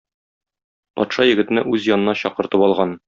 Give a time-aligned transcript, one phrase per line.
[1.01, 2.97] Патша егетне үз янына чакыртып алган.